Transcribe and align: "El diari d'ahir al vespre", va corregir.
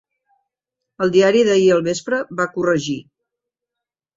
"El 1.05 1.13
diari 1.17 1.43
d'ahir 1.49 1.69
al 1.75 1.83
vespre", 1.91 2.21
va 2.41 2.49
corregir. 2.57 2.99